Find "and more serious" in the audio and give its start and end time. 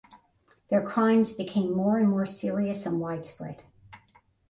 1.99-2.87